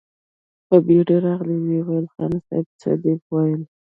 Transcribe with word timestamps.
په 0.67 0.75
بېړه 0.85 1.15
راغی، 1.25 1.57
ويې 1.63 1.81
ويل: 1.87 2.07
خان 2.13 2.33
صيب! 2.47 2.65
څه 2.81 2.91
دې 3.01 3.13
ويل؟ 3.33 3.61